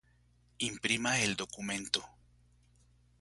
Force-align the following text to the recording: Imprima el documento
Imprima 0.57 1.19
el 1.19 1.35
documento 1.37 2.03